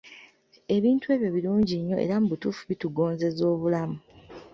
[0.75, 3.97] Ebintu ebyo birungi nnyo era mu butuufu bitugonzeza obulamu.